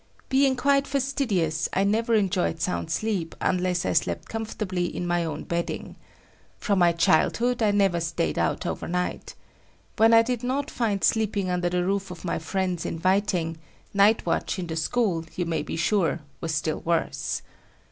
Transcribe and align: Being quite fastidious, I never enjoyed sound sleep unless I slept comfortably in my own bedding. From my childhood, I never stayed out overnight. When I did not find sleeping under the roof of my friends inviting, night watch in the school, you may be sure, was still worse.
Being 0.29 0.55
quite 0.55 0.87
fastidious, 0.87 1.69
I 1.73 1.83
never 1.83 2.15
enjoyed 2.15 2.59
sound 2.59 2.89
sleep 2.89 3.35
unless 3.39 3.85
I 3.85 3.93
slept 3.93 4.29
comfortably 4.29 4.85
in 4.87 5.05
my 5.05 5.23
own 5.23 5.43
bedding. 5.43 5.95
From 6.57 6.79
my 6.79 6.91
childhood, 6.91 7.61
I 7.61 7.69
never 7.69 7.99
stayed 7.99 8.39
out 8.39 8.65
overnight. 8.65 9.35
When 9.97 10.11
I 10.11 10.23
did 10.23 10.41
not 10.41 10.71
find 10.71 11.03
sleeping 11.03 11.51
under 11.51 11.69
the 11.69 11.85
roof 11.85 12.09
of 12.09 12.25
my 12.25 12.39
friends 12.39 12.83
inviting, 12.83 13.57
night 13.93 14.25
watch 14.25 14.57
in 14.57 14.65
the 14.65 14.75
school, 14.75 15.23
you 15.35 15.45
may 15.45 15.61
be 15.61 15.75
sure, 15.75 16.21
was 16.39 16.55
still 16.55 16.79
worse. 16.79 17.43